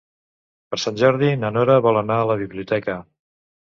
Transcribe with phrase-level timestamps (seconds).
[0.71, 3.03] Per Sant Jordi na Nora vol anar a la biblioteca.